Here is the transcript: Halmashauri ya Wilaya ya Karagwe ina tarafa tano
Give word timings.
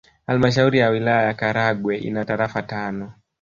Halmashauri 0.27 0.79
ya 0.79 0.89
Wilaya 0.89 1.21
ya 1.23 1.33
Karagwe 1.33 1.97
ina 1.97 2.25
tarafa 2.25 2.61
tano 2.61 3.13